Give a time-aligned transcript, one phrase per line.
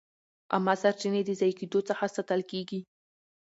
[0.53, 2.81] عامه سرچینې د ضایع کېدو څخه ساتل کېږي.